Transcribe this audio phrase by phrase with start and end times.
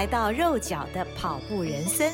[0.00, 2.10] 来到肉脚的跑步人生。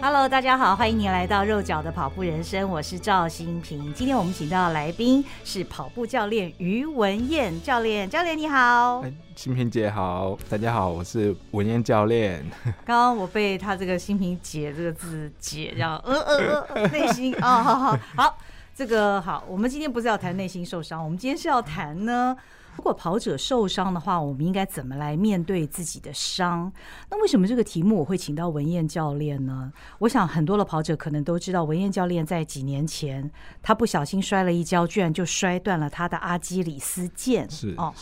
[0.00, 3.94] Hello，大家好，欢迎您来到肉脚的跑步人生，我是赵新平。
[3.94, 9.04] 今天我们请到的来宾是跑步教练于文燕教练，教练你好，
[9.36, 12.44] 新平姐好，大家好，我是文燕教练。
[12.84, 18.38] 刚刚我被他这个新平姐这个字解，然后呃呃呃，内心啊、哦，好好好，
[18.74, 22.36] 这个好，我们今天不是要谈内心受伤，我们今天是要谈呢。
[22.76, 26.72] 如果跑者受伤的话，我们应该怎么来面对自己的伤？
[27.10, 29.72] 那为什么这个题目我会请到文燕教练呢？
[30.00, 33.30] 我想很多的跑者可能都知道，文燕教练在几年前
[33.62, 37.48] 他不小心摔了一跤，居然就摔断了他的阿基里斯腱。
[37.50, 37.94] 是哦，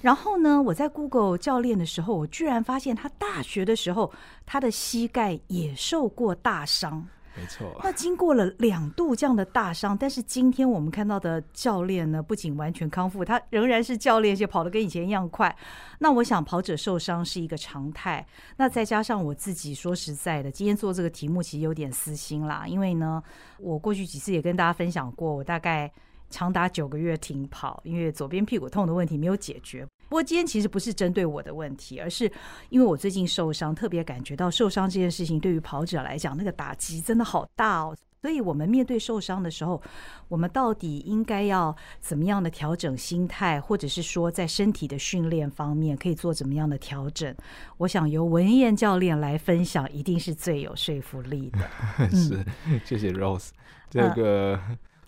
[0.00, 4.12] 然后呢，我在 Google 教练的时候，我居然发现他大学的时候
[4.46, 7.08] 他的膝盖也受过大伤。
[7.36, 15.56] 没错，那经过了两度这样的大伤，但是今天我们看到的教练呢，不仅完全康复，他仍然是教练，就跑得跟以前一样快。
[16.00, 18.26] 那我想跑者受伤是一个常态。
[18.56, 23.22] 那再加上我自己说实在的，今天做这个题目其实有点私心啦，因为呢，
[23.58, 25.90] 我过去几次也跟大家分享过，我大概
[26.30, 29.86] 长达九个月停跑，因为左边屁股痛的问题没有解决。
[30.10, 32.30] 不过今天其实不是针对我的问题，而是
[32.68, 37.96] 因为我最近受伤，特别感觉到受伤这件事情对于跑者来讲，那个打击真的好大哦。
[38.20, 39.80] 所以我们面对受伤的时候，
[40.26, 47.32] 我们到底应该要怎么样的调整心态，或者是说在身体的训练方面可以做怎么样的调整？
[47.78, 51.60] 我想由文燕教练来分享，一定是最有说服力的。
[52.10, 52.44] 是，
[52.84, 53.50] 谢谢 Rose，
[53.88, 54.60] 这个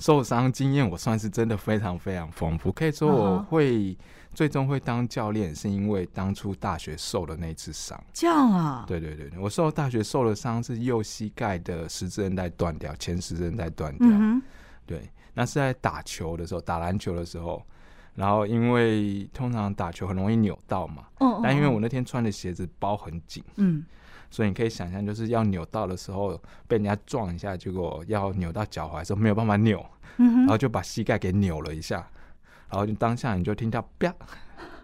[0.02, 3.96] 受伤经验我算是真的非常非常丰富，可以说我会。
[4.34, 8.02] 最终会当教练，是因为当初大学受的那次伤。
[8.14, 8.82] 这样啊？
[8.88, 14.08] 对对对，我受大学受的伤是右膝盖的十字韧带断掉，前十字韧带断掉。
[14.08, 14.40] 嗯。
[14.86, 15.02] 对，
[15.34, 17.62] 那是在打球的时候，打篮球的时候，
[18.14, 21.04] 然后因为通常打球很容易扭到嘛。
[21.18, 21.40] 哦。
[21.44, 23.44] 但因为我那天穿的鞋子包很紧。
[23.56, 23.84] 嗯。
[24.32, 29.86] 所以你可以想象，就是要扭到的时候被人家撞一下，结果要扭到脚踝的时候没有办法扭。
[30.16, 30.38] 嗯。
[30.38, 32.04] 然后就把膝盖给扭了一下。
[32.68, 34.10] 然后就当下你就听到啪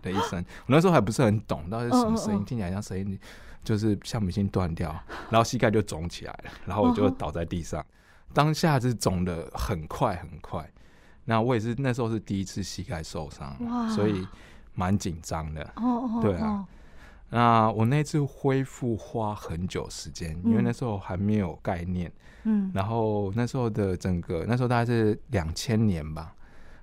[0.03, 3.19] 的一声，我那时候还不是很懂到底是什么声音，听起来像声音，
[3.65, 4.91] 就是橡皮筋断掉，
[5.31, 7.83] 然后膝盖就肿起来了，然后我就倒在地上，
[8.35, 10.71] 当下是肿的很快很快。
[11.25, 13.57] 那我也是那时候是第一次膝盖受伤，
[13.89, 14.29] 所以
[14.75, 15.73] 蛮紧张的。
[16.21, 16.67] 对啊，
[17.31, 22.11] 那我那次恢复花很久时间，因为那时候还没有概念。
[22.45, 26.35] 嗯，然后那时候的整个那时候大概是两千年吧。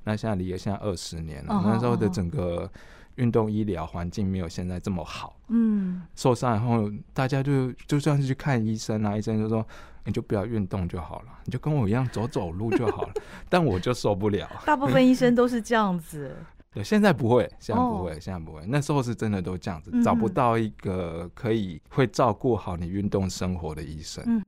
[0.04, 2.70] 那现在离了现在二十年了，那时候的整个
[3.16, 5.36] 运动医疗环境没有现在这么好。
[5.48, 9.66] 嗯，受伤以后，大家就就算是去看医生啊，医生就说
[10.04, 13.14] 你就不要运动就好了，你就跟我一样走走路就好了。
[13.50, 14.48] 但我就受不了。
[14.66, 16.36] 大部分医生都是这样子。
[16.76, 18.62] 对，现在不会，现在不会，现在不会。
[18.68, 24.22] 那时候是真的都这样子，找不到一个可以会照顾好你运动生活的医生。
[24.28, 24.44] 嗯，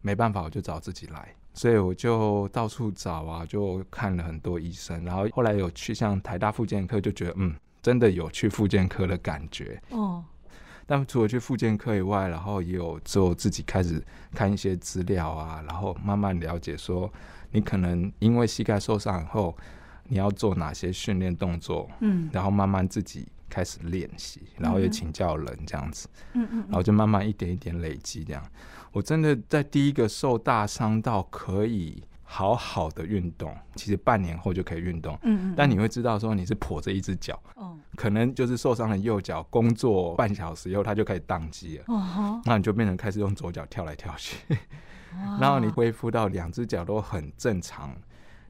[0.00, 1.34] 没办法，我就找自己来。
[1.54, 10.24] 所以我就到处找啊，就看了很多医生，然后后来有去像台大复健科，就觉得嗯，真的有去复健科的感觉哦。
[10.86, 14.00] 但除了去复健科以外，然后也有之后自己开始
[14.32, 17.12] 看一些资料啊，然后慢慢了解说，
[17.50, 19.56] 你可能因为膝盖受伤以后，
[20.08, 28.42] 你要做哪些训练动作，嗯，然后慢慢自己开始练习，然后也请教人这样子，嗯嗯，然后就慢慢一点一点累积这样。
[28.92, 35.18] 我真的在第一个受大伤到可以好好的运动，其实半年后就可以运动。
[35.22, 35.54] 嗯嗯。
[35.56, 41.84] 但你会知道说你是跛着一只脚，哦，可能就是受伤的右脚，工作半小时以后它就开始宕机了。
[41.88, 42.40] 哦。
[42.44, 44.38] 那你就变成开始用左脚跳来跳去，
[45.38, 47.94] 然后你恢复到两只脚都很正常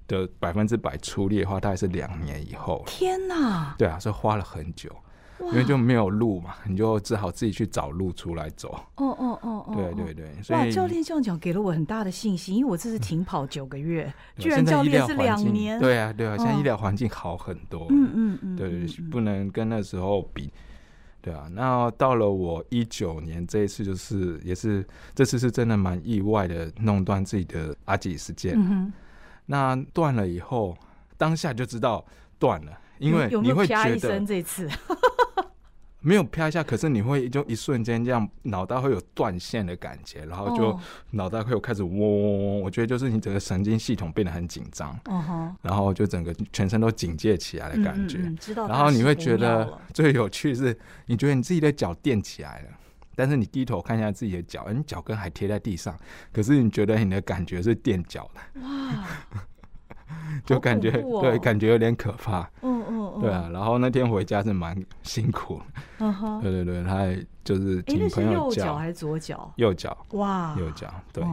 [0.06, 2.82] 的百分之百出力的话，大概是两年以后。
[2.86, 3.74] 天哪！
[3.78, 4.90] 对啊，所以花了很久。
[5.38, 8.70] 因为就没有路嘛，你就只好自己去找路出来走。
[8.94, 10.42] 哦哦哦哦，对对对。
[10.42, 15.78] 所以哇，教练这样讲给了我很大的信心，因为我这次停跑九个月， 居然教练是两年。
[15.78, 17.86] 对啊对啊，现在医疗环境好很多。
[17.90, 20.50] 嗯嗯嗯，对对，不能跟那时候比。
[21.20, 24.82] 对啊，那到了我一九年这一次，就是也是
[25.14, 28.52] 这次是真的蛮意外的，弄断自己的阿基里斯腱。
[28.54, 28.92] 嗯哼。
[29.46, 30.76] 那断了以后。
[31.18, 32.04] 当下就知道
[32.38, 34.68] 断了，因为你会觉得这次。
[36.00, 40.78] 没有啪一下，可是你会就一瞬间这样，脑袋会有断线的感觉，然后就
[41.12, 42.60] 脑袋会有开始嗡嗡嗡。
[42.60, 44.94] 我觉得就是你整个神经系统变得很紧张，
[45.62, 48.18] 然后就整个全身都警戒起来的感觉。
[48.54, 52.68] 然后你会觉得最有趣是，你觉得你自己的脚垫起来了，
[53.16, 55.98] 但是你低头看一下自己的脚，你脚跟还贴在地上，
[56.32, 58.60] 可是你觉得你的感觉是垫脚的。
[58.60, 59.04] 哇！
[60.44, 62.48] 就感觉对，感觉有点可怕。
[62.62, 65.60] 嗯嗯对啊，然后那天回家是蛮辛苦。
[65.98, 66.40] 嗯哼。
[66.40, 68.38] 对对对，他还就是听朋友教。
[68.42, 69.52] 右脚还是左脚？
[69.56, 70.06] 右脚。
[70.12, 70.54] 哇。
[70.58, 71.24] 右脚对。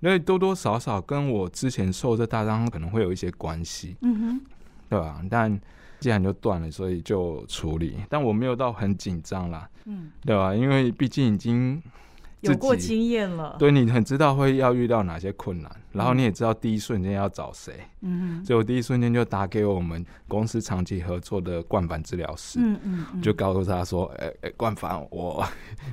[0.00, 3.96] 因为多多少少跟我之前受这大伤可能会有一些关系。
[4.02, 4.40] 嗯哼。
[4.88, 5.20] 对吧？
[5.28, 5.60] 但
[6.00, 7.96] 既然就断了，所以就处理。
[8.08, 9.68] 但我没有到很紧张啦。
[9.84, 10.10] 嗯。
[10.24, 10.54] 对吧？
[10.54, 11.82] 因为毕竟已经。
[12.40, 25.44] 有过经验了，对，你很知道会要遇到哪些困难，然后你也知道第一瞬间要找谁，嗯，所以我第一瞬间就打给我们公司长期合作的冠凡治疗师，嗯嗯，就告诉他说，哎、欸、哎，冠凡，我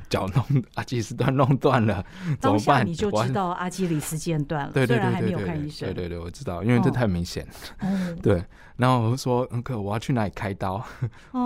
[0.07, 2.05] 脚弄阿基里斯腱弄断了，
[2.39, 2.85] 怎么办？
[2.85, 7.43] 你就知道阿基里斯间断了，对对对对对，对对对，我知道，因为这太明显，
[7.79, 8.43] 哦，对，
[8.77, 10.83] 然后我就说，嗯，哥，我要去哪里开刀？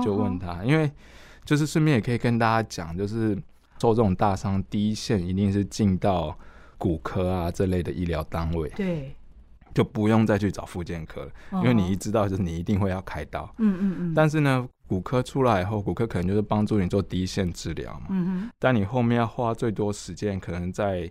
[0.04, 0.92] 就问他，因为
[1.46, 3.38] 就是顺便也可以跟大家讲，就是。
[3.80, 6.38] 受这种大伤，第一线一定是进到
[6.78, 9.16] 骨科啊这类的医疗单位，对，
[9.74, 14.14] 就不用再去找复健科了，因为你一知道就是你一定会要开刀，嗯嗯嗯。
[14.14, 18.52] 但是呢，骨科出来以后，骨科可能就是帮助你做第一线治疗嘛，嗯哼。
[18.60, 21.10] 但你后面要花最多时间，可能在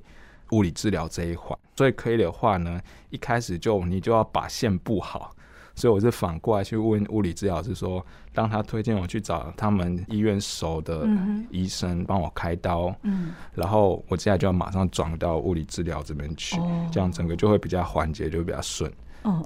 [0.50, 2.80] 物理治疗这一环，所以可以的话呢，
[3.10, 5.34] 一开始就你就要把线布好。
[5.78, 8.04] 所以我是反过来去问物理治疗师说，
[8.34, 11.06] 当他推荐我去找他们医院熟的
[11.50, 16.60] 医生帮我开刀，嗯，然后我接下来就要马上转到物理治疗这边去，
[16.90, 18.92] 这样整个就会比较缓解，就会比较顺，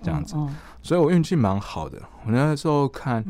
[0.03, 0.35] 这样子。
[0.83, 3.25] 所以我运气蛮好的，我那时候看。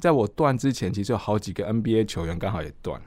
[0.00, 3.06] 在我断之前，其实有好几个 NBA 球员刚好也断了，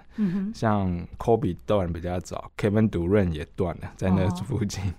[0.54, 4.84] 像 Kobe 断比较早，Kevin Durant 也断了，在那附近。
[4.86, 4.94] 哦、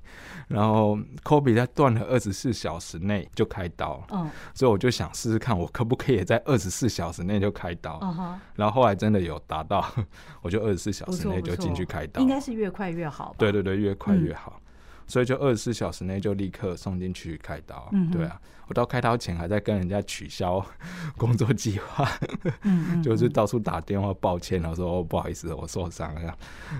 [0.49, 7.94] 然后 Kobe 在断了二十四小时内就开刀，嗯、哦，所以我就想试试看，我可不可以在二十四小时内就开刀。
[8.00, 9.91] 哦、然后后来真的有达到，
[10.43, 12.20] 我就二十四小时内就进去开刀。
[12.20, 13.35] 应该是越快越好。
[13.38, 14.55] 对对对，越快越好。
[14.58, 14.61] 嗯
[15.06, 20.64] 所以就二十四小时内就立刻送进去开刀，嗯、对啊，我到开刀前还在跟人家取消
[21.16, 22.08] 工作计划，
[22.62, 26.36] 嗯、就是到处打电话抱歉，然后说哦不好意思，我受伤了，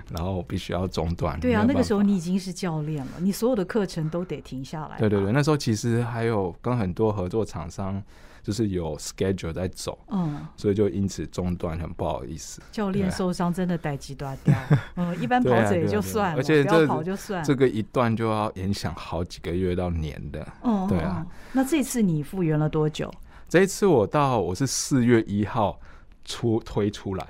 [0.09, 1.39] 然后我必须要中断。
[1.39, 4.97] 对啊，那个时候你已经是教练了，你所有的课程都得停下来。
[4.97, 8.01] 对对对，那时候其实还有跟很多合作厂商。
[8.45, 12.61] 就是有 schedule 在走，嗯，所以就因此中断，很不好意思。
[12.71, 14.53] 教练受伤真的代志大掉，
[14.97, 17.45] 嗯，一般跑者也就算了，而且这跑就算了。
[17.45, 21.25] 这个一段就要影响好几个月到年的，嗯，对啊。
[21.53, 23.11] 那这次你复原了多久？
[23.49, 25.79] 这一次我到我是四月一号
[26.23, 27.25] 出推出来，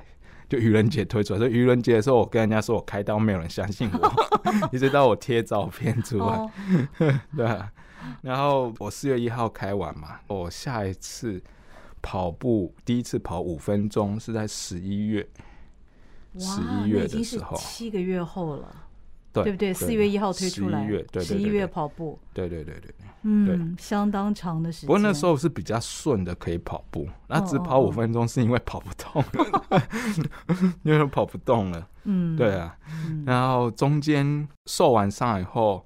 [0.49, 1.39] 就愚人节推出来。
[1.39, 4.13] 所以愚人节的时候，我跟人家说我开刀，没有人相信我，
[4.73, 6.51] 一直到我贴照片出来，哦、
[7.37, 7.71] 对啊。
[8.21, 11.41] 然后我四月一号开完嘛，我下一次
[12.01, 15.27] 跑步第一次跑五分钟是在十一月，
[16.37, 18.75] 十一月的时候，七个月后了，
[19.33, 19.73] 对不对？
[19.73, 22.93] 四月一号推出来，十一月，十一月跑步，对对对对，
[23.23, 24.87] 嗯，相当长的时间。
[24.87, 27.07] 不过那时候是比较顺的，可以跑步。
[27.27, 29.23] 那只跑五分钟是因为跑不动，
[30.83, 31.87] 因为跑不动了。
[32.03, 32.77] 嗯，对啊。
[33.25, 35.83] 然后中间受完伤以后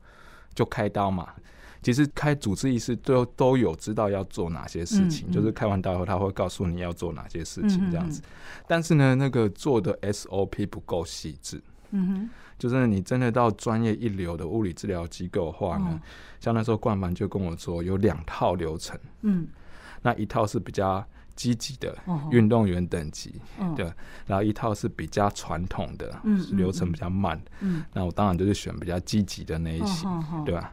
[0.53, 1.33] 就开刀嘛。
[1.81, 8.21] 其实开主治医师都都有知道要做哪些事情，嗯嗯、就是开完刀以后他会告诉你要做哪些事情这样子。
[8.67, 11.61] 但是呢，那个做的 SOP 不够细致。
[11.91, 16.01] 嗯哼，就是你真的到专业一流的物理治疗机构的话呢，嗯、
[16.39, 18.99] 像那时候冠凡就跟我说有两套流程。
[19.21, 19.47] 嗯，
[20.01, 21.03] 那一套是比较
[21.35, 21.97] 积极的
[22.29, 23.91] 运动员等级，嗯、对，
[24.27, 27.41] 然后一套是比较传统的，嗯，流程比较慢。
[27.61, 30.71] 嗯，那我当然就是选比较积极的那一型，嗯嗯、对吧？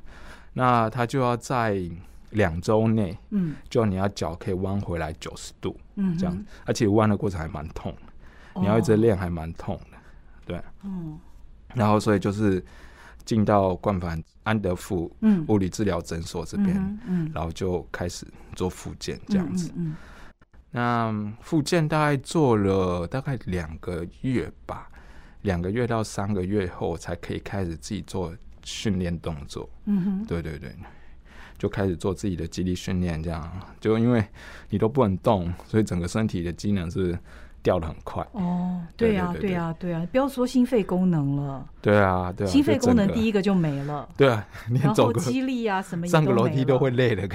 [0.58, 1.78] 那他就要在
[2.30, 8.12] 两周内，嗯，就你要脚可以弯回来九十度，嗯，这样，而且弯的过程还蛮痛的，
[8.54, 9.98] 哦、你要一直练还蛮痛的，
[10.46, 11.18] 对，嗯，
[11.74, 12.64] 然后所以就是
[13.26, 15.14] 进到冠凡安德富
[15.48, 19.96] 物理治疗诊所这边，嗯，嗯，然后就开始做复健这样子，嗯，嗯，
[20.72, 24.88] 嗯，那复健大概做了大概两个月吧，
[25.42, 28.34] 两个月到三个月后才可以开始自己做。
[28.66, 30.74] 训练动作，嗯哼，对对对，
[31.56, 33.60] 就开始做自己的肌力训练，这样。
[33.80, 34.22] 就因为
[34.70, 37.16] 你都不能动，所以整个身体的机能是
[37.66, 38.24] 掉的很快。
[38.30, 41.68] 哦，对呀，对呀，对呀，不要说心肺功能了。
[41.82, 44.08] 对啊，对啊，心肺功能第一个就没了。
[44.16, 44.46] 对啊，
[44.80, 47.28] 然后肌力啊什么，上个楼梯都会累的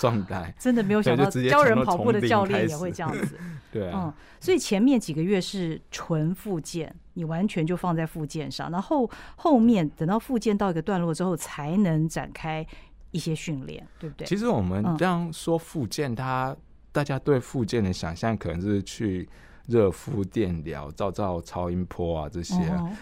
[0.00, 0.52] 状态。
[0.58, 3.38] 真的没有想到教人跑步的教练也会这样子。
[3.70, 12.66] 对啊，嗯，所以前面几个月是纯复健，你完全就放在复健上，然后后面等到复健到一个段落之后，才能展开
[13.12, 14.26] 一些训练，对不对？
[14.26, 16.56] 其实我们这样说复健，它
[16.90, 19.28] 大家对复健的想象可能是去
[19.70, 22.54] 热敷、电疗、照照超音波啊这些，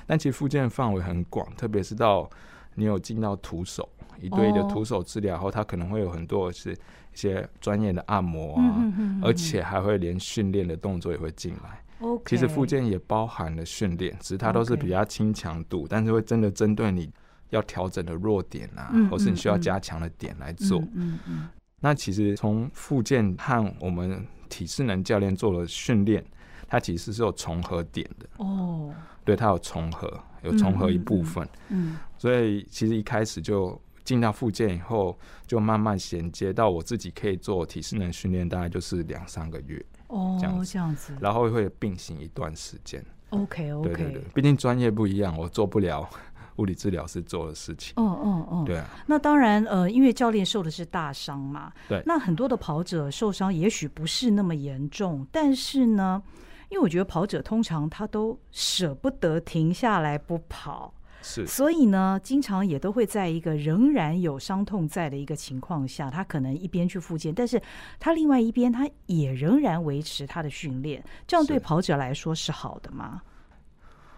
[0.06, 2.28] 但其实复健范围很广，特别是到
[2.74, 3.88] 你有进到徒手
[4.20, 6.76] 一对一的徒手治疗后，它可能会有很多是。
[7.10, 11.82] 一些专业的按摩啊，嗯、哼哼哼，而且还会连训练的动作也会进来。
[12.26, 17.10] 其实复健也包含了训练，只是它都是比较轻强度但是会真的针对你
[17.50, 20.78] 要调整的弱点啊，嗯、或是你需要加强的点来做。
[20.78, 21.48] 嗯嗯嗯，
[21.80, 26.24] 那其实从复健和我们体适能教练做了训练，
[26.68, 28.28] 它其实是有重合点的。
[28.36, 28.94] 哦，
[29.24, 31.48] 对，它有重合，有重合一部分。
[31.70, 33.80] 嗯，所以其实一开始就。
[34.04, 43.04] 进到复健以后，就慢慢衔接到我自己可以做体适能训练，大概就是两三个月哦，这样子，这样子，然后会并行一段时间。
[43.28, 46.08] OK OK，对对对，毕竟专业不一样，我做不了
[46.56, 47.92] 物理治疗师做的事情。
[47.96, 48.86] 哦哦哦，对啊。
[49.06, 52.02] 那当然，呃，因为教练受的是大伤嘛，对。
[52.06, 56.22] 那很多的跑者受伤也许不是那么严重，但是呢，
[56.68, 60.94] 因为我觉得跑者通常他都舍不得停下来不跑。
[61.20, 67.60] 是，所以呢，经常也都会在一个仍然有伤痛在的一个情况下，他可能一边去复健，但是
[67.98, 73.20] 他另外一边他也仍然维持他的训练，这样对跑者来说是好的吗？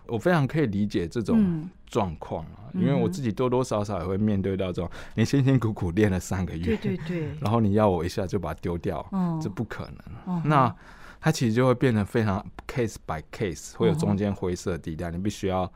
[0.07, 9.97] 我非常可以理解这种状况啊，嗯、因为我自己多多少少也会面对到这种，你辛辛苦苦练了三个月，对对对， 然后你要我一下就把它丢掉，嗯，这不可能。
[10.27, 10.77] 嗯、那
[11.21, 15.71] 它其实就会变得非常 case by case，会有中间灰色地带，嗯、你必须要。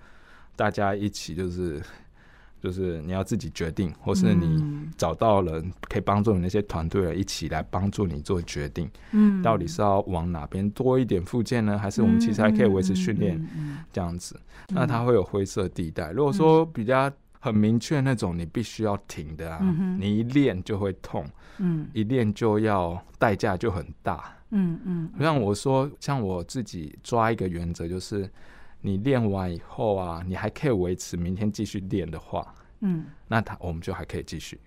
[0.57, 1.83] 大家一起就是，
[2.61, 8.89] 就是你要自己决定，或是你找到了可以帮助你那些团队一起来帮助你做决定。
[9.11, 13.45] 嗯，到底是要往哪边多一点附件呢，还是我们其实还可以维持训练
[13.93, 14.39] 这样子？
[14.69, 16.13] 那它会有灰色地带。
[16.13, 17.11] 如果说比较
[17.45, 19.59] 很明确那种，你必须要停的啊，
[19.99, 21.27] 你一练就会痛，
[21.59, 25.11] 嗯，一练就要代价就很大，嗯嗯。
[25.21, 28.31] 像我说，像我自己抓一个原则就是。
[28.87, 34.61] 你练完以后啊，你还可以维持明天继续练的话，嗯，那他我们就还可以继续。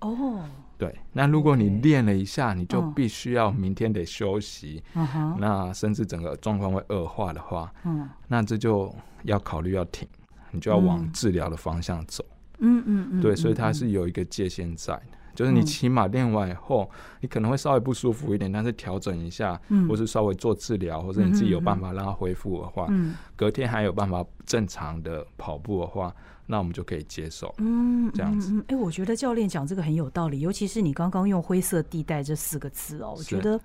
[0.00, 0.44] 哦，
[0.76, 10.06] 对，那如果你练了一下，你就必须要明天得休息，嗯，那甚至整个状况会恶化的话，嗯，那这就要考虑要停，
[10.52, 12.24] 你就要往治疗的方向走。
[12.58, 15.18] 嗯嗯嗯，对，所以它是有一个界限在的。
[15.34, 16.88] 就是你起码练完以后，
[17.20, 22.86] 你可能会稍微不舒服一点，但是调整一下，或是稍微做治疗，或者你自己有办法让它恢复的话，
[23.34, 27.52] 隔天还有办法正常的跑步的话，那我们就可以接受。
[27.56, 28.62] 嗯，这样子。
[28.68, 33.58] 哎，我觉得教练讲这个很有道理，尤其是你刚刚用“灰色地带”这四个字哦，我觉得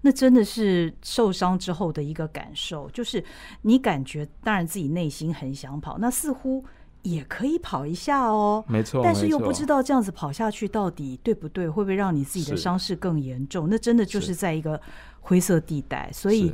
[0.00, 3.22] 那真的是受伤之后的一个感受，就是
[3.62, 6.64] 你感觉当然自己内心很想跑，那似乎。
[7.02, 13.68] 也可以跑一下哦，没错，但是又不知道这样子跑下去到底对不对，会不会让你自己的伤势更严重？
[13.70, 14.78] 那真的就是在一个
[15.20, 16.52] 灰色地带，所以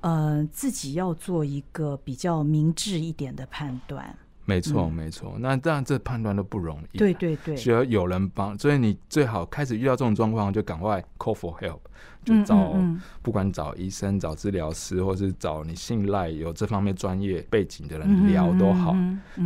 [0.00, 4.14] 呃，自己要做一个比较明智一点的判断。
[4.44, 5.34] 没错，没错。
[5.38, 8.58] 那当然这判断都不容易，对对对，需要有人帮。
[8.58, 11.78] 所以你最好开始遇到这种状况，就赶快 call for help。
[12.24, 12.74] 就找，
[13.20, 18.96] 不管找医生、找治疗师，或是找你信赖有这方面专业背景的人聊都好，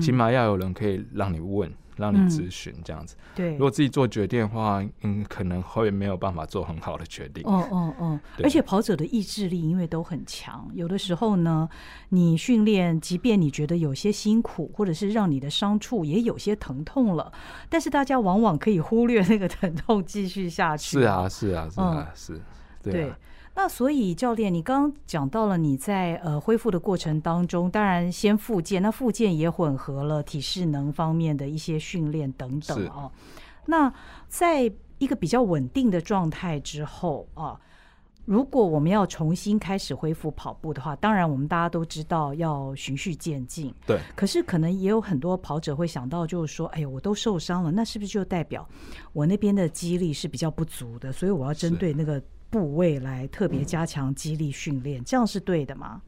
[0.01, 1.69] 起码要有人可以让你问。
[1.99, 3.53] 让你咨询这样子，嗯、对。
[3.53, 7.43] 如果自己做决定的话，嗯，可能会没有办法做很好的决定。
[7.45, 11.69] 哦哦哦，而且跑者的意志力因为都很强，有的时候呢，
[12.11, 17.33] 你训练，即便你觉得有些辛苦，或者是让你的伤处也有些疼痛了，
[17.69, 20.99] 但是大家往往可以忽略那个疼痛，继续下去。
[20.99, 22.41] 是啊，是啊，是啊，嗯、是，
[22.83, 23.19] 对啊。
[23.61, 33.11] 那所以教练，你刚刚讲到了你在呃恢复的过程当中，当然先复健，那复健也混合了体适能方面的一些训练等等哦。
[33.67, 33.93] 那
[34.29, 37.61] 在一个比较稳定的状态之后啊，
[38.27, 43.75] 如果我们要重新开始恢复跑步的话，当然我们大家都知道要循序渐进。
[43.85, 43.99] 对。
[44.15, 48.65] 可是可能也有很多跑者会想到，就是说，哎呀，我都受伤了，那是不是就代表
[49.13, 51.11] 我那边的肌力是比较不足的？
[51.11, 52.23] 所以我要针对那个。
[52.51, 56.01] 部位来特别加强肌力训练，这样是对的吗？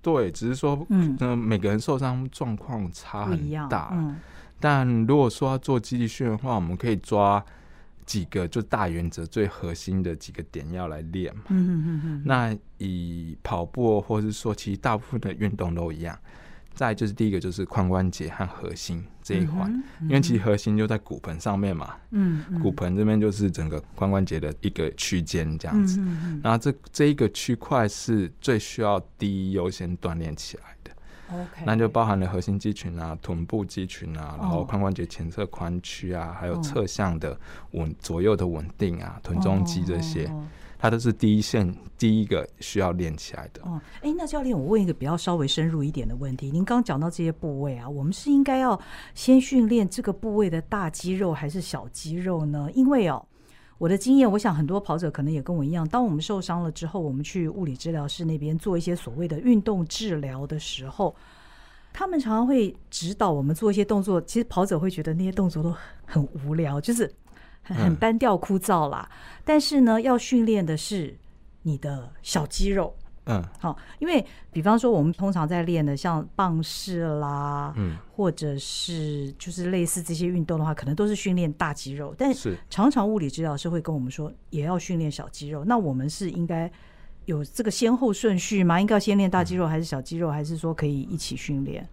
[0.00, 3.90] 对，只是说，嗯，每个人受伤状况差很大。
[3.94, 4.16] 嗯，
[4.60, 7.42] 但如果说要做肌力训练的话，我们可以抓
[8.04, 11.44] 几个就大原则、最核心的几个点要来练嘛。
[11.48, 12.22] 嗯嗯嗯嗯。
[12.24, 16.18] 那以跑步，或是说，其实大部分的运动都一样。
[16.74, 21.94] 再就是第一个就是髋关节和核心这一环，因为其实核心就在骨盆上面嘛。
[22.10, 22.44] 嗯。
[22.60, 26.00] 骨盆这边就是整个髋关节的一个区间这样子。
[26.00, 26.40] 嗯。
[26.42, 30.90] 然后这这一个区块是最需要第一优先锻炼起来的。
[31.30, 31.62] OK。
[31.64, 37.38] 那就包含了核心肌群啊、臀部肌群啊，然后髋关节前侧髋屈啊，还有侧向的
[37.70, 40.30] 稳左右的稳定啊，臀中肌这些。
[40.84, 43.62] 它都是第一线第一个需要练起来的。
[43.62, 46.50] 哦，哎，那教练，我问一个比较稍微深入一点的问题。
[46.50, 48.78] 您刚讲到这些部位啊，我们是应该要
[49.14, 52.68] 先训练这个部位的大肌肉还是小肌肉呢？
[52.74, 53.26] 因为哦，
[53.78, 61.16] 我的经验，我想很多跑者可能也跟我一样，当我们受伤了之后，我们去物理治疗室那边做一些所谓的运动治疗的时候，
[61.94, 64.20] 他们常常会指导我们做一些动作。
[64.20, 65.74] 其实跑者会觉得那些动作都
[66.04, 67.10] 很无聊，就是。
[67.64, 71.16] 很很单调枯燥啦，嗯、但是呢，要训练的是
[71.62, 72.94] 你的小肌肉。
[73.26, 82.14] 嗯，好，因为比方说，我们通常在练的像棒式啦，嗯，或者是就是类似这些运动的话，可能都是训练大肌肉。
[82.18, 85.64] 但是常常物理治疗师会跟我们说，也要训练小肌肉。
[85.64, 86.70] 那我们是应该
[87.24, 88.78] 有这个先后顺序吗？
[88.78, 91.88] 应该要先练大肌肉还是小肌肉，还是说可以一起训练？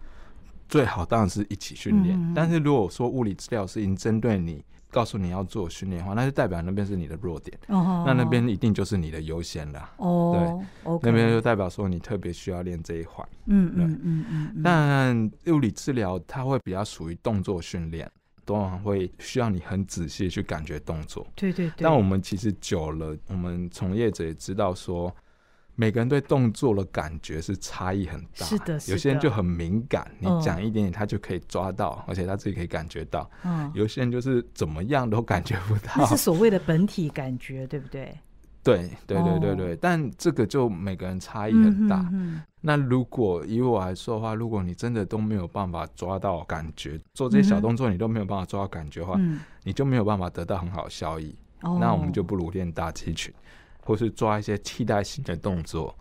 [0.67, 2.19] 最好当然是一起训练。
[2.19, 4.61] 嗯、但是如果说物理治疗师已经针对你。
[4.91, 8.05] 告诉你要做训练的话，那就代表那边是你的弱点，oh, oh, oh.
[8.05, 9.89] 那那边一定就是你的优先了。
[9.97, 10.63] 哦，
[11.01, 13.27] 对那边就代表说你特别需要练这一环。
[13.45, 14.61] 嗯嗯嗯嗯。
[14.63, 18.11] 但物理治疗它会比较属于动作训练，
[18.45, 21.25] 通常会需要你很仔细去感觉动作。
[21.35, 21.83] 对对对。
[21.83, 25.15] 但我们其实久了，我们从业者也知道说。
[25.81, 28.73] 每个人对动作的感觉是差异很大，是的。
[28.85, 33.27] 有些人就很敏感，你讲一点点，他就可以抓到，嗯、而且他自己可以感觉到。
[33.43, 35.91] 嗯，有些人就是怎么样都感觉不到。
[35.97, 38.15] 那是所谓的本体感觉，对不对？
[38.61, 39.73] 对，对，对，对，对。
[39.73, 42.07] 哦、但这个就每个人差异很大。
[42.61, 51.35] 那如果以我来说的话，如果你真的都没有办法抓到感觉，做这些小动作你都没有办法抓到感觉的话，嗯、你就没有办法得到很好的效益。
[51.63, 51.79] 哦。
[51.81, 53.33] 那我们就不如练大肌群。
[53.91, 55.93] 或是抓一些替代性的动作，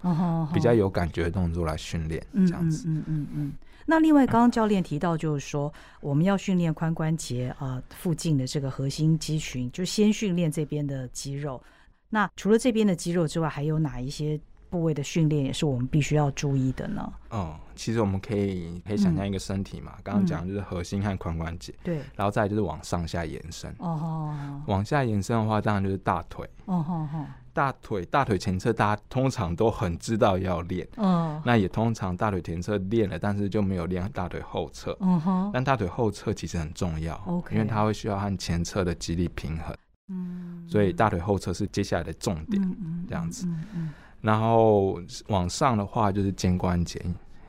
[0.54, 2.84] 比较有感觉的动作来训练，这样子。
[2.86, 3.52] 嗯嗯嗯。
[3.84, 11.60] 那另外，刚刚教练提到，就是说我们要训练髋关节啊附近的这个核心肌群，就先训练这边的肌肉。
[12.08, 17.12] 那除了这边的肌肉之外，还有哪一些部位的训练也是我们必须要注意的呢？
[17.30, 23.74] 嗯，其实我们可以可以想象一个身体嘛，刚刚讲就是核心和髋关节，对，然后再就是往上下延伸。
[23.78, 26.48] 哦，往下延伸的话，当然就是大腿。
[26.66, 27.26] 哦哦哦。
[27.60, 39.76] 大腿大腿前侧，大家通常都很知道要练，嗯，那也通常大腿前侧练了，但是就没有练大腿后侧，嗯哼，但大腿后侧其实很重要，OK，因为它会需要和前侧的肌力平衡，
[40.08, 43.90] 嗯，所以大腿后侧是接下来的重点，嗯，这样子，嗯嗯，
[44.22, 46.98] 然后往上的话就是肩关节，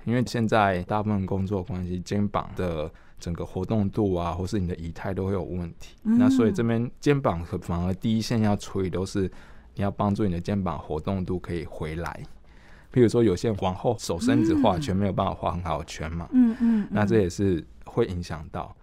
[0.04, 9.32] 因为现在大部分工作关系，肩膀的整个活动度啊，或是你的仪态都会有问题，那所以这边肩膀和反而第一线要处理都是。
[9.76, 12.24] 你要帮助你的肩膀活动度可以回来，
[12.94, 18.76] 譬如说有些人往后手伸直画圈没有办法画很好的圈嘛，嗯嗯，那这也是会影响到。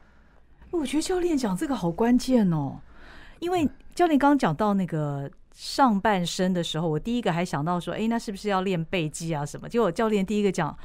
[0.70, 2.81] 我觉得教练讲这个好关键哦，
[3.38, 9.68] 因为教练刚刚讲到那个上半身的时候，我第一个还想到说，哎，那是不是要练背肌啊什么？
[9.68, 10.77] 结果教练第一个讲。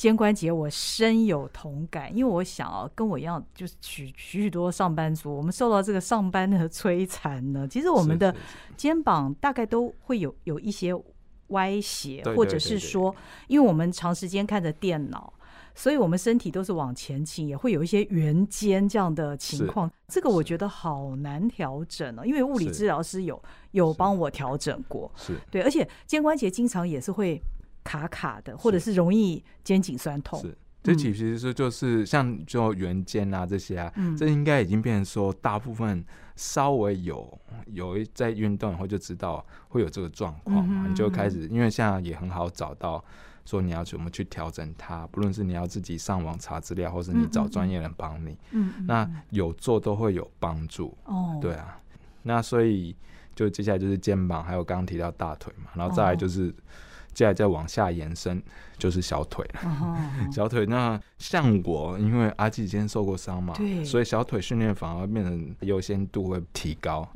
[0.00, 7.68] 肩关节，我深有同感，因为我想啊，跟我一样，就是许许许多上班族，我们受到这个上班的摧残呢。
[7.68, 8.34] 其实我们的
[8.78, 10.94] 肩膀大概都会有有一些
[11.48, 13.14] 歪斜，或者是说，
[13.46, 15.30] 因为我们长时间看着电脑，
[15.74, 19.92] 所以我们身体都是往前倾，也会有一些圆肩这样的情况。
[20.08, 23.38] 这个我觉得好难调整哦，因为物理治疗师有
[23.72, 27.38] 有帮我调整过，是对，而且肩关节经常也是会。
[27.84, 30.40] 卡卡的，或者是容易肩颈酸痛。
[30.40, 36.04] 是，这其实是就是像就圆肩啊这些啊，嗯、这应该已经变成说大部分
[36.36, 43.04] 稍微有有一在运动以后就知道会有这个状况嘛，嗯、你就开始，因为现在也很好找到
[43.44, 50.96] 说你要怎么去调整它，不论是你要自己上网查资料，或是你找专业人帮你，嗯嗯，那有做都会有帮助。
[51.04, 51.78] 哦，对啊，
[52.22, 52.96] 那所以
[53.34, 56.54] 就接下来就是肩膀，还有刚刚提到大腿嘛，然后再来就是。
[57.12, 58.42] 接下来再往下延伸，
[58.78, 59.96] 就是小腿了。
[60.32, 67.06] 小腿那像我，因为阿基今天受过伤嘛，对，所以小腿训练反而变成优先度会提高。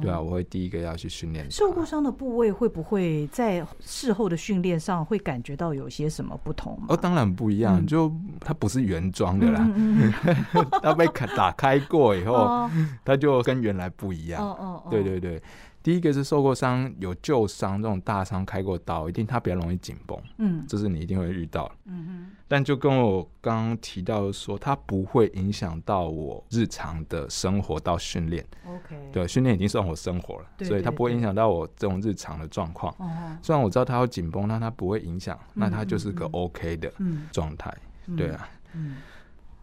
[0.00, 1.50] 对啊，我会第一个要去训练。
[1.50, 6.80] 受过伤的部位会不会在事后的训练上会感觉到有些什么不同？
[6.88, 10.14] 哦，当然不一样，嗯、就它不是原装的啦，嗯嗯
[10.54, 12.70] 嗯 它被打开过以后，哦、
[13.04, 14.42] 它就跟原来不一样。
[14.42, 15.42] 哦哦，哦，对对对。
[15.82, 22.36] 第一个是受过伤、有旧伤这种大伤，开过刀，一定它比较容易紧绷，嗯，这是你一定会遇到的，嗯哼。
[22.46, 32.92] 但就跟我刚刚提到说，它不会影响到我日常的生活到训练，OK，对，训练已经算我生活了，所以它不会影响到我这种日常的状况。
[32.98, 36.92] 哦，虽然我知道它要紧绷，但它不会影响，那它就是个 OK 的
[37.32, 37.74] 状态，
[38.16, 38.96] 对啊，嗯，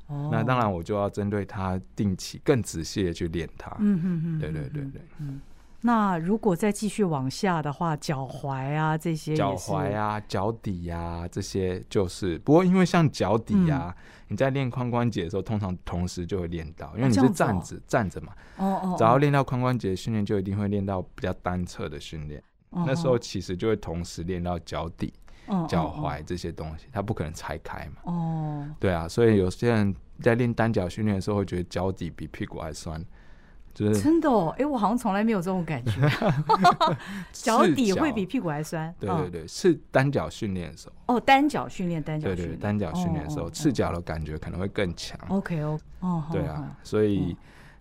[0.08, 5.40] 哦，那当然我就要针对它定期更仔细的去练它，嗯嗯嗯，对对对对，嗯。
[5.82, 18.34] 那如果再继续往下的话，脚踝啊这些，脚踝啊、脚底呀、啊、这些，就是不过因为像脚底啊，嗯、你在练髋关节的时候，通常同时就会练到，因为你是站着、哦、站着嘛。
[18.58, 18.96] 哦哦。
[18.98, 22.42] 只要练到髋关节训练，就一定会练到比较单侧的训练。
[22.72, 25.14] 哦、那时候其实就会同时练到脚底、
[25.70, 28.02] 脚踝这些东西，它不可能拆开嘛。
[28.12, 28.68] 哦。
[28.80, 33.00] 对啊，所以有些人在练单脚训练的时候，会觉得脚底比屁股还酸。
[33.94, 35.92] 真的哦，哎，我好像从来没有这种感觉，
[37.32, 38.94] 脚底会比屁股还酸。
[39.00, 41.16] 对对对，是单脚训练的时候。
[41.16, 42.48] 哦，单脚训练，单脚训练。
[42.50, 45.20] 对对，单脚训练的时候，赤脚的感觉可能会更强。
[45.28, 47.36] OK 哦，哦，对啊，所以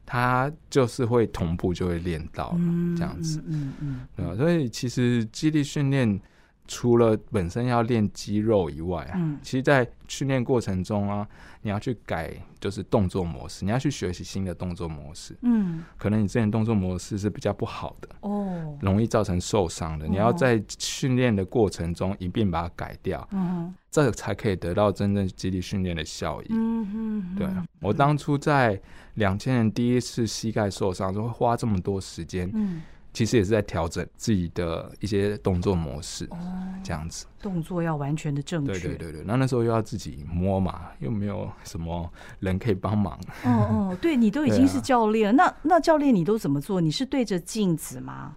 [0.04, 2.58] 它就是会同步就会练到了
[2.96, 3.42] 这样子。
[3.46, 3.72] 嗯
[4.16, 6.20] 嗯，所以其实肌力训练。
[6.68, 11.26] 除了本身要练肌肉以外啊，嗯、其实，在训练过程中啊，
[11.62, 15.36] 你要去改，就是动作模式，你要去学习新的动作模式。
[15.42, 20.06] 嗯，可能你之前动作模式是比较不好的，哦，容易造成受伤的。
[20.06, 26.46] 哦、你要在训练的过程中一并把它改掉，嗯哼，这才可以得到真正肌力训练的效益。
[26.50, 27.48] 嗯哼，对，
[27.80, 28.80] 我当初在
[29.14, 32.50] 两千年第一次膝盖受伤，就会花这么多时间。
[32.52, 32.82] 嗯。
[33.16, 36.36] 其实也是在调整自己的一些动作模式，哦，
[36.82, 38.72] 这样子，动作要完全的正确。
[38.72, 43.18] 对对对对，那那时候又要自己摸嘛，又没有什么人可以帮忙。
[43.44, 46.78] 哦哦， 对，你都已经是教练，啊、那那教练你都怎么做？
[46.78, 48.36] 你是对着镜子吗？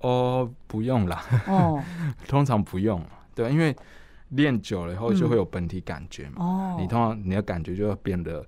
[0.00, 1.24] 哦，不用啦。
[1.46, 1.82] 哦，
[2.28, 3.02] 通常不用，
[3.34, 3.74] 对，因为
[4.28, 6.44] 练久了以后就会有本体感觉嘛。
[6.44, 8.44] 哦、嗯，你通常你的感觉就会变得。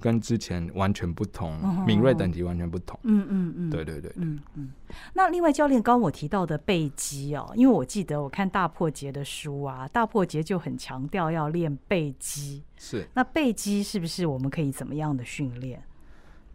[0.00, 2.98] 跟之前完全不同，敏锐等级完全不同。
[3.04, 4.70] 嗯嗯嗯，对对对，嗯嗯。
[5.14, 12.62] 那另外教练，刚刚我提到的背肌哦，因为我记得我看大破节的书啊，大破节就很强调要练背肌。
[12.76, 13.06] 是。
[13.14, 15.82] 那背肌是不是我们可以怎么样的训练？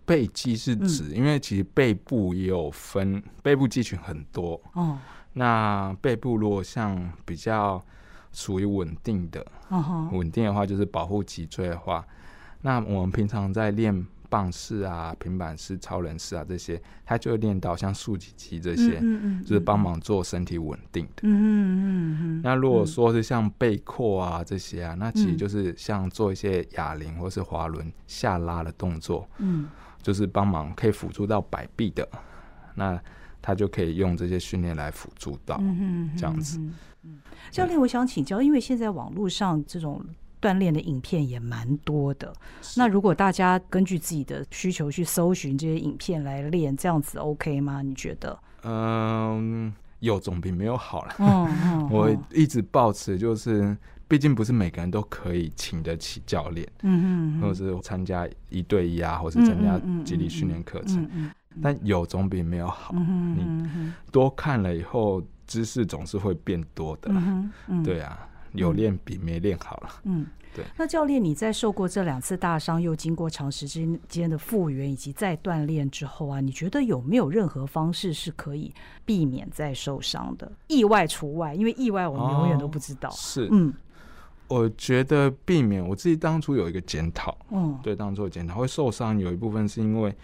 [0.06, 4.62] 背肌是指，因为其实背部也有分，背部肌群很多。
[4.74, 4.98] 哦。
[5.34, 7.84] 那背部如果像比较
[8.32, 9.46] 属于稳定的，
[10.12, 12.06] 稳定的话就是保护脊椎的话。
[12.62, 19.02] 那我们平常在练棒式啊、平板式、超人式啊这些，他就会练到像竖脊肌这些，
[19.42, 21.22] 就是帮忙做身体稳定的。
[21.24, 22.42] 嗯嗯嗯。
[22.44, 29.28] 那如果说是像背阔啊这些啊，那其实就是像做一些哑铃或是滑轮下拉的动作。
[29.40, 29.68] 嗯。
[30.02, 32.08] 就是帮忙可以辅助到摆臂的，
[32.76, 33.02] 那
[33.42, 35.58] 他就可以用这些训练来辅助到。
[35.60, 36.60] 嗯这样子。
[37.04, 37.20] 嗯。
[37.50, 40.06] 教练，我想请教，因为现在网络上这种。
[40.42, 42.34] 锻炼的影片也蛮多的，
[42.78, 47.82] 那如果大家根据自己的需求去搜寻这些影片来练，这样子 OK 吗？
[47.82, 48.40] 你觉得？
[48.64, 51.16] 嗯，有总比没有好了。
[51.20, 53.76] 嗯 嗯，我一直抱持就是，
[54.08, 61.30] 毕竟不是每个人都可以请得起教练，嗯嗯，或者是参加一对一啊，或是参加肌力训练课程，嗯，
[61.62, 62.94] 但有总比没有好。
[62.96, 67.12] 嗯多看了以后，知识总是会变多的。
[67.12, 68.26] 嗯嗯，对啊。
[68.54, 69.90] 有练比没练好了。
[70.04, 70.66] 嗯， 对。
[70.78, 78.74] 那教练，你在受过这两次大伤，又经过长时间间的复原以及再锻炼之后啊，你觉得有没有任何方式是可以
[79.06, 80.52] 避免再受伤的？
[80.68, 83.10] 意外除外，因为意外我们永远都不知道。
[83.10, 83.74] 哦、是，嗯，
[84.48, 87.38] 我觉得避免，我自己当初有一个检讨。
[87.52, 90.16] 嗯，对，当初检讨会受伤，有一部分是因为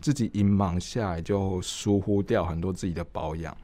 [0.00, 3.56] 自己一忙下来就疏忽掉很多自己的保养。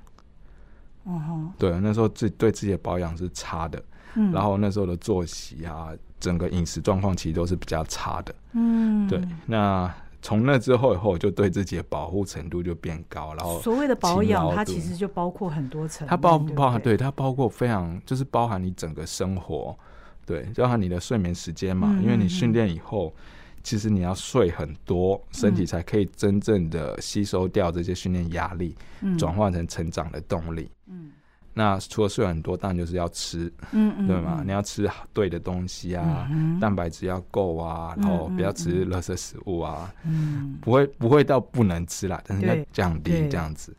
[1.04, 3.82] 嗯哼，对，那时候自己对自己的保养是差的。
[4.18, 8.34] 嗯、然后那时候的作息啊，整个饮食状况其实都是比较差的。
[8.52, 9.20] 嗯，对。
[9.46, 13.32] 那从那之后以后，就对自己的保护程度就变高。
[13.34, 16.06] 然后所谓的保养，它其实就包括很多层。
[16.08, 16.82] 它包不包含？
[16.82, 19.78] 对，它包括非常，就是包含你整个生活，
[20.26, 21.88] 对，包含你的睡眠时间嘛。
[21.92, 23.14] 嗯、因为你训练以后，
[23.62, 28.74] 其实你要睡很多，身体才可以真正的吸收掉这些训练压力，
[29.16, 30.68] 转换、嗯、成成长的动力。
[30.88, 31.12] 嗯。
[31.54, 34.42] 那除了睡很多，当然就是要吃，嗯嗯，对吗？
[34.44, 43.74] 你要吃对的东西啊，嗯、蛋白质要够啊，然后不要吃垃圾食物啊，嗯，不会不会到不能吃啦，但是要降低这样子。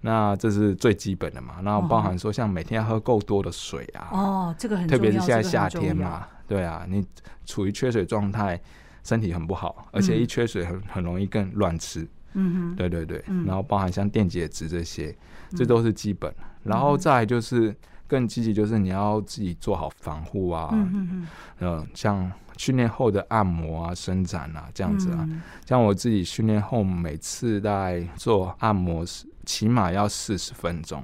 [0.00, 7.04] 那这是最基本的嘛，然后包含说像每天要喝够多的水啊，哦，这个很特别是现在夏天嘛，对啊，你
[7.44, 8.58] 处于缺水状态，
[9.04, 15.14] 身体很不好，而且一缺水很很容易更乱吃，嗯哼，对对对，然后包含像电解质这些，
[15.54, 16.34] 这都是基本。
[16.62, 17.74] 然后再来就是
[18.06, 21.26] 更积极，就是你要自己做好防护啊，嗯
[21.60, 25.28] 嗯，像训练后的按摩啊、伸展啊这样子啊，
[25.66, 29.26] 像我自己训练后每次在做按摩时。
[29.46, 31.02] 起码要四十分钟，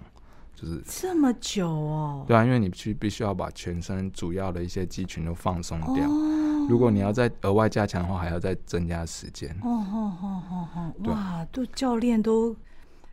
[0.55, 2.25] 就是这么久哦。
[2.29, 6.09] 对啊，因为你去必须要把全身主要的一些肌群都放松掉。
[6.09, 6.67] 哦。
[6.69, 9.51] 如果你要再额外加强的话，还要再增加时间。
[9.63, 11.11] 哦哦哦哦哦！
[11.11, 12.55] 哇，都教练都，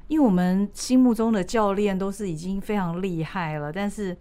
[0.07, 4.15] 因为我们心目中的教练都是已经非常厉害了，但是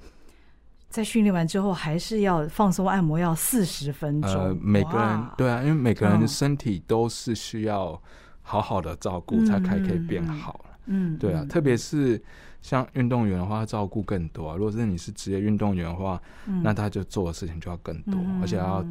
[0.88, 4.30] 在训练完之后还是要放松按摩，要四十分钟。
[4.30, 8.00] 呃，每个人对啊，因为每个人的身体都是需要
[8.42, 10.64] 好好的照顾，才可以可以变好。
[10.86, 12.20] 嗯，对啊，特别是
[12.60, 14.50] 像运动员的话，照顾更多。
[14.50, 14.56] 啊。
[14.56, 18.84] 如果是你是职业运动员的话，嗯、那他就做的事情就要更多，嗯、而且要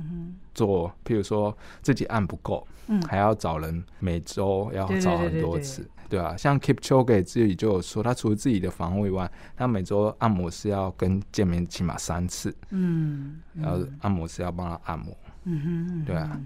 [0.53, 16.37] 做，譬如说自己按不够，嗯、还要找人每周要找很多次，对啊，像 Keep c h o g e 自己就有说，他除了自己的防护以外，他每周按摩师要跟见面起码三次，嗯，然后按摩师要帮他按摩，嗯哼，对啊。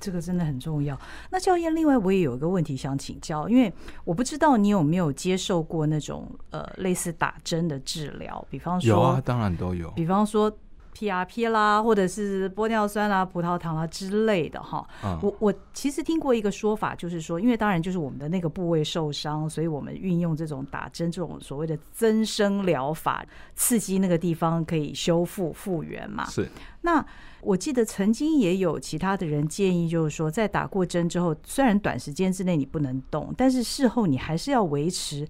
[0.00, 0.96] 这个真的很重要。
[1.28, 3.72] 那教练，另外我也有一个问题想请教，因为
[4.04, 9.90] 我不知道你有没有接受过那种呃类似打针的治疗，比方说有啊，当然都有。
[9.92, 10.54] 比方说
[10.96, 14.86] PRP 啦，或者是玻尿酸啦、葡萄糖啦之类的哈。
[15.04, 23.24] 嗯、我我其实听过一个说法，就是说，因为当然就是我们的那个部位受伤，所以我们运用这种打针这种所谓的增生疗法，
[23.54, 26.24] 刺激那个地方可以修复复原嘛。
[26.26, 26.48] 是。
[26.82, 27.04] 那
[27.40, 35.26] 我记得曾经也有其他的人建议，就是说，在打过针之后，虽然短时间之内你不能动，但是事后你还是要维持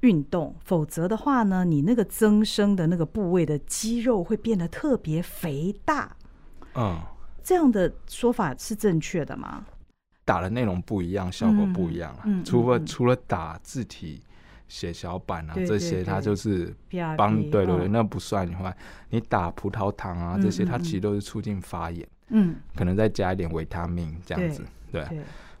[0.00, 6.16] 运动，否则的话呢，你那个增生的那个部位的肌肉会变得特别肥大。
[6.74, 7.00] 嗯，
[7.42, 9.64] 这样的说法是正确的吗？
[10.24, 12.22] 打的内容不一样，效果不一样啊。
[12.24, 14.22] 嗯，除了除了打字体。
[14.70, 16.76] 血小板啊，这些它就是
[17.16, 18.76] 帮，对对对，那不算以外，
[19.08, 25.02] 你打葡萄糖啊这些，它其实都是促进发炎，嗯，可能再加一点维他命这样子，对。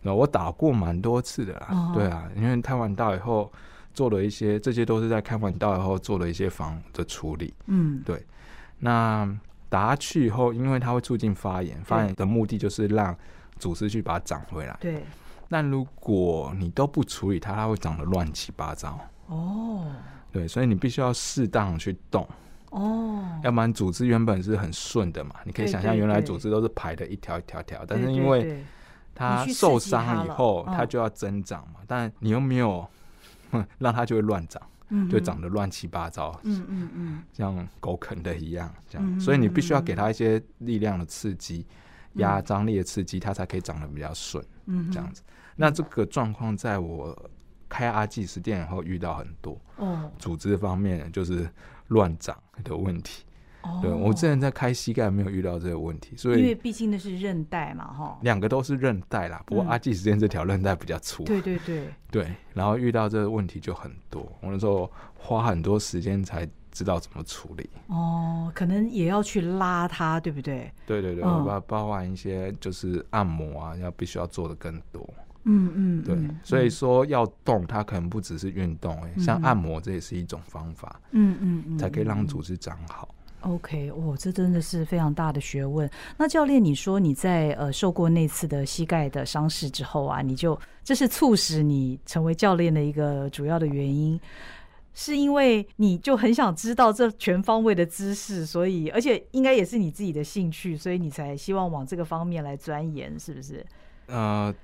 [0.02, 3.50] 那我打过蛮多次的啦，对啊，因为开完刀以后
[3.98, 8.24] 做了一些，这些都是在开完刀以后做了一些防的处理，嗯，对。
[8.78, 9.28] 那
[9.68, 13.12] 打下去以后，因为它会促进发炎，发炎的目的就是让
[13.58, 15.02] 组织去把它长回来，对。
[15.48, 19.00] 但如果你都不处理它，它会长得乱七八糟。
[19.26, 19.84] 哦，
[20.30, 22.24] 对，所以你必须要适当去动。
[22.70, 28.62] 哦，要不然组织原本是很顺的嘛，你可以想象原来组织都是排的一条一条条，但是因为
[29.12, 31.80] 它受伤以后，它就要增长嘛。
[31.88, 32.86] 但你又没有
[33.78, 34.62] 让它就会乱长，
[35.10, 36.38] 就长得乱七八糟。
[36.44, 39.20] 嗯嗯嗯，像狗啃的一样，这样。
[39.20, 41.66] 所以你必须要给它一些力量的刺激，
[42.14, 44.44] 压张力的刺激，它才可以长得比较顺。
[44.66, 45.22] 嗯，这样子。
[45.56, 47.30] 那这个状况在我
[47.68, 51.48] 开阿基师店以后遇到很多哦，组织方面就是
[51.88, 53.24] 乱长的问题。
[53.62, 59.42] 哦，对我之前在开膝盖没有遇到这个问题，所以因为毕竟那是韧带嘛，哈，两个都是韧带啦。
[59.46, 64.20] 不过阿基时间这条韧带比较粗，对对对 对，然后遇到这个问题就很多。
[64.40, 67.68] 我那时候花很多时间才知道怎么处理。
[67.88, 70.72] 哦，可能也要去拉它，对不对？
[70.86, 75.08] 对对对，包包含一些就是按摩啊，要必须要做的更多。
[75.50, 83.08] 嗯嗯，对，所以说要动，它可能不只是运动，哎，像按摩这也是一种方法，嗯嗯嗯，才可以让组织长好。
[83.42, 85.88] OK，哦，这真的是非常大的学问。
[86.16, 94.20] 那教练，你说你在呃受过那次的膝盖的伤势之后啊，你就这是促使你成为教练的一个主要的原因，
[94.92, 103.64] 是因为你就很想知道这全方位的知识，所以而且应该也是你自己的兴趣，所以你才希望往这个方面来钻研，是不是？
[104.06, 104.54] 呃。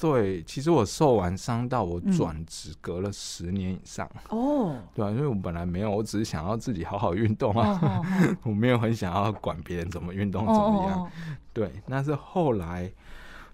[0.00, 4.04] 对，其实我受完伤到我转职隔了十年以上。
[4.30, 11.08] 哦，嗯、对啊，因为我本来没有，我只是想要自己好好运动啊，哦哦哦、 我没有很想要管别人怎么运动怎么样。
[11.52, 12.90] 对，但是后来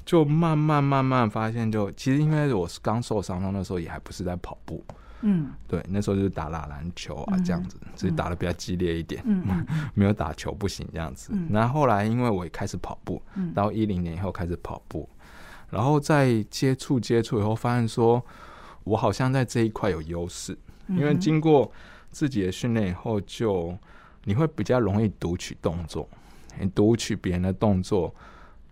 [0.06, 4.82] 就慢慢慢慢发现就，就其实因为我是刚受伤，那时候也还不是在跑步，
[5.20, 11.30] 嗯，对，那时候就是打打篮球啊这样子，只是打的比较激烈一点，嗯， 没有打球不行这样子。
[11.50, 13.20] 那、嗯、后，后来因为我也开始跑步，
[13.54, 15.06] 到一零年以后开始跑步。
[15.70, 18.22] 然后再接触接触以后，发现说，
[18.84, 20.56] 我好像在这一块有优势，
[20.88, 21.70] 因为经过
[22.10, 23.76] 自己的训练以后，就
[24.24, 26.08] 你会比较容易读取动作。
[26.60, 28.12] 你读取别人的动作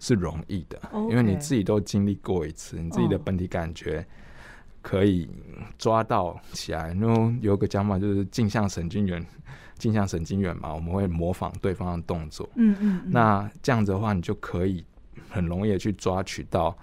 [0.00, 0.76] 是容易的.
[1.08, 4.04] 因为你自己都经历过一次，你自己的本体感觉
[4.82, 5.28] 可以
[5.78, 6.92] 抓到起来。
[6.94, 9.24] 然后有个讲法就是镜像神经元，
[9.78, 12.48] 镜像神经元嘛，我们会模仿对方的动作。
[12.56, 13.12] 嗯嗯，嗯。
[13.12, 14.84] 那这样子的话，你就可以
[15.36, 16.76] 很容易的去抓取到。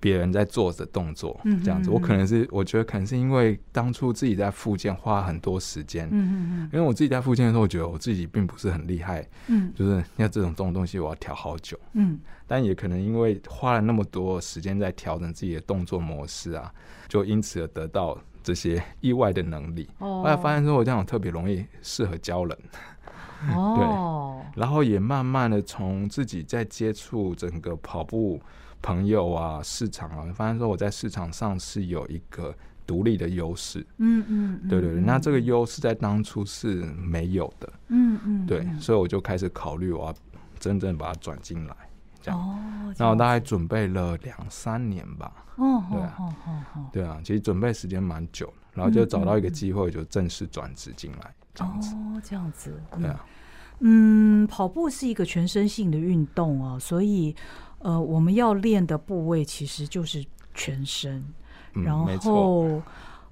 [0.00, 16.72] 别人在做的动作，这样子，我可能是我觉得可能是因为当初自己在复健花很多时间，嗯因为我自己在复健的时候，我觉得我自己并不是很厉害，嗯就是像这种这种东西，我要调好久，嗯但也可能因为花了那么多时间在调整自己的动作模式啊，
[17.08, 19.88] 就因此而得到这些意外的能力。
[19.98, 22.56] 后来发现说我这样特别容易适合教人，
[23.46, 28.40] 对，然后也慢慢的从自己在接触整个跑步。
[28.80, 32.54] 朋友啊，市场啊，发现说我在市场上是有一个
[32.86, 33.84] 独立的优势。
[33.96, 37.72] 嗯嗯，对对对，那这个优势在当初是没有的。
[37.88, 40.14] 嗯嗯，对，所以我就开始考虑我要
[40.60, 41.74] 真正把它转进来，
[42.20, 42.40] 这样。
[42.40, 45.32] 哦，那我大概准备了两三年吧。
[45.56, 46.18] 哦，对啊，
[46.92, 51.94] 对啊，其实准备时间蛮久，然后就找到一个机会，就正式转职进来，这样子。
[51.94, 52.80] 哦，这样子。
[52.96, 53.24] 对啊。
[53.80, 57.34] 嗯，跑步是一个全身性的运动哦，所以。
[57.80, 61.24] 呃，我们要练的部位其实就是全身，
[61.74, 62.82] 嗯、然后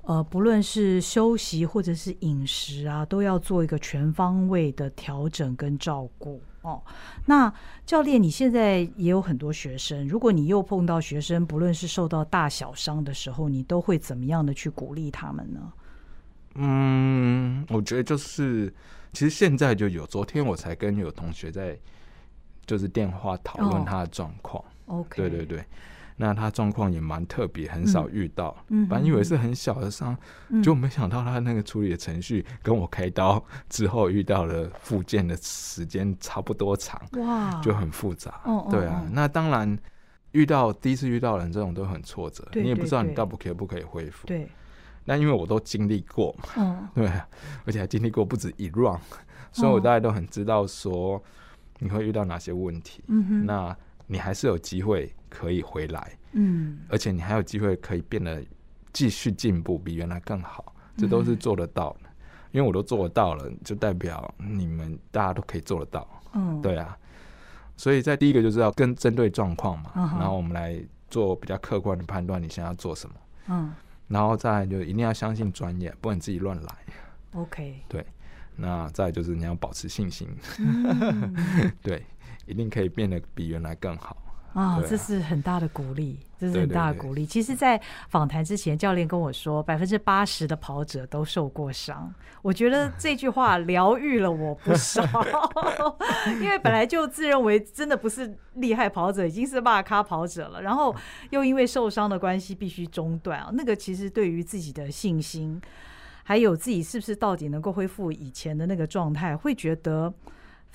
[0.06, 6.80] 呃，不论是休息或者是饮食啊，都要做一个全方位的调整跟照顾哦。
[7.24, 7.52] 那
[7.84, 15.72] 教练，你现在也有很多学生，如果你又碰到学生，不论是受到大小伤的时候，你都会怎么样的去鼓励他们呢？
[16.54, 18.72] 嗯，我觉得就是，
[19.12, 21.78] 其实现在就有，昨天我才跟有同学在。
[22.66, 25.64] 就是电话讨论他的状况，OK，对对对，
[26.16, 30.16] 那他状况也蛮特别，很少遇到，嗯，本来以为是很小的伤，
[30.48, 39.78] 嗯，就没想到他那个处理的程序跟我开刀之后遇到了复健的时间差不多长，哇，就很复杂，哦，对啊，那当然
[40.32, 44.48] 遇到第一次遇到人这种都很挫折，你也不知道你到不可不可以恢复，对，
[45.04, 47.06] 那因为我都经历过嘛，嗯， 对，
[47.64, 49.00] 而且还经历过不止一 round，
[49.52, 51.22] 所以我大家都很知道说。
[51.78, 53.04] 你会遇到哪些问题？
[53.08, 53.76] 嗯哼，那
[54.06, 58.42] 你还是有机会可以回来，嗯，而且你还有机会可以变得
[58.90, 62.08] 继续进步，比原来更好，这都是做得到的。
[62.08, 62.14] 嗯，
[62.52, 66.08] 因为我都做得到了，就代表你们大家都可以做得到。
[66.32, 66.96] 嗯，对啊，
[67.76, 73.14] 所以在第一个就是要跟针对状况嘛，然后我们来做比较客观的判断，你现在要做什么？
[73.48, 73.74] 嗯，
[74.08, 76.74] 然后再就一定要相信专业，不能自己乱来。
[77.34, 78.06] OK，对。
[78.58, 80.26] 那再就是你要保持信心，
[80.60, 81.36] 嗯、
[81.84, 82.02] 对，
[82.46, 84.16] 一定可以变得比原来更好
[84.56, 84.82] 啊！
[84.88, 87.26] 这是很大的鼓励，这是很大的鼓励。
[87.26, 92.10] 其实，在访谈之前，教练跟我说，百分之八十的跑者都受过伤。
[92.40, 95.02] 我觉得这句话疗愈了我不少，
[96.40, 100.94] 因为本来就自认为真的不是厉害跑者，已经是骂咖跑者了，然后
[101.30, 103.50] 又因为受伤的关系必须中断啊。
[103.52, 105.60] 那个其实对于自己的信心。
[106.28, 110.12] 还有自己是不是到底能够恢复以前的那个状态，会觉得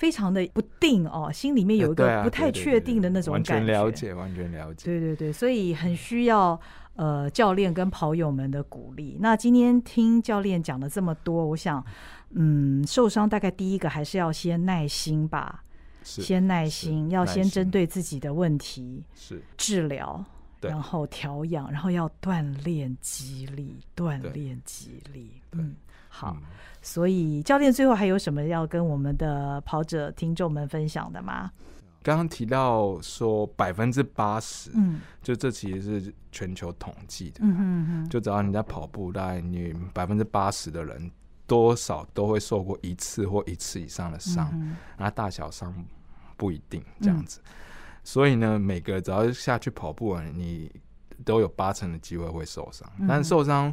[0.02, 3.54] 非常的不定哦，心里面有一个不太确定的那种感觉。
[3.54, 4.86] 完全了解，完全了解。
[4.86, 6.60] 对对对，所以很需要
[6.96, 9.16] 呃教练跟跑友们的鼓励。
[9.20, 11.86] 那今天听教练讲了这么多，我想，
[12.30, 15.62] 嗯，受伤大概第一个还是要先耐心吧，
[16.02, 20.24] 先耐心，要先针对自己的问题是治疗。
[20.62, 25.32] 然后调养，然后要锻炼肌力，锻炼肌力。
[25.52, 25.74] 嗯，
[26.12, 26.36] 好。
[26.38, 26.42] 嗯、
[26.82, 31.50] 所以教练最后还有什么要跟我们的跑者听众们分享的吗？
[32.02, 41.10] 刚刚提到说百分之八十，嗯，就这其实是全球统计的，嗯哼哼，就只要你在跑步，大概你百分之八十的人
[41.46, 44.52] 多少都会受过一次或一次以上的伤，
[44.98, 45.74] 那、嗯、大小伤
[46.36, 47.40] 不一定这样子。
[47.44, 47.52] 嗯
[48.04, 50.68] 所以呢，每个只要下去跑步，你
[51.24, 52.84] 都有八成的机会会受伤。
[53.06, 53.72] 但受伤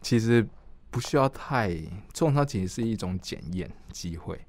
[0.00, 0.48] 其实
[0.90, 1.74] 不需要太，
[2.12, 4.40] 重伤其实是一种检验机会。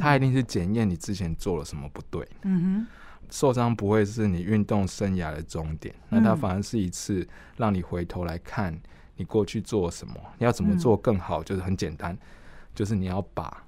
[0.00, 2.26] 它一定是检验你之前做了什么不对。
[3.30, 8.74] 受伤不会是你运动生涯的终点，那它反而是一次让你回头来看
[9.16, 11.42] 你过去做什么，你要怎么做更好。
[11.42, 12.16] 就是很简单，
[12.74, 13.62] 就是你要把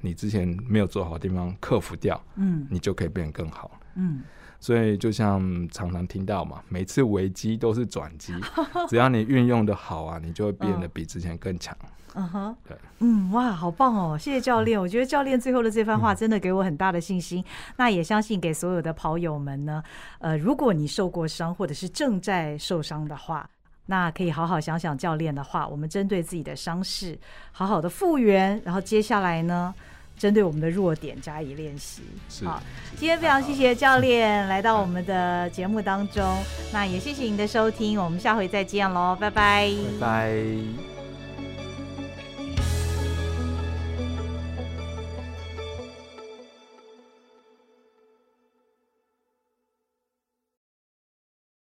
[0.00, 2.22] 你之前没有做好的地方克服掉，
[2.70, 3.80] 你就可以变得更好。
[3.96, 4.22] 嗯，
[4.60, 8.34] 所以就像常常听到嘛，每次危机都是转机，
[8.88, 11.76] 只要你运用的好啊，你就会变得比之前更强。
[12.14, 14.18] 嗯哼，对，嗯，哇，好棒哦！
[14.18, 17.44] 谢谢教练，我觉得教练最后的这番话真的给我很大的信心。
[17.76, 19.82] 那也相信给所有的跑友们呢，
[20.18, 23.48] 呃，如果你受过伤或者是正在受伤的话。
[23.86, 27.18] 那可以好好想想教练的话，我们针对自己的伤势
[27.50, 29.74] 好好的复原，然后接下来呢，
[30.20, 32.02] 针对我们的弱点加以练习。
[32.44, 32.62] 好，
[32.98, 36.36] 今天非常谢谢教练来到我们的节目当中，
[36.70, 40.99] 那也谢谢您的收听，我们下回再见喽，拜拜，拜拜。